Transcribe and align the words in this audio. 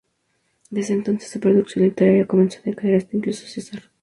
Desde 0.71 0.95
entonces, 0.95 1.29
su 1.29 1.39
producción 1.39 1.85
literaria 1.85 2.25
comenzó 2.25 2.57
a 2.57 2.63
decaer, 2.63 2.95
hasta 2.95 3.15
incluso 3.15 3.45
cesar. 3.45 3.83